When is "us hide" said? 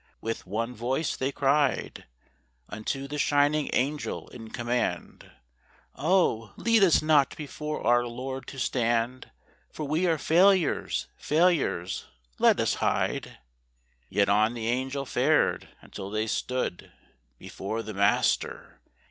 12.59-13.37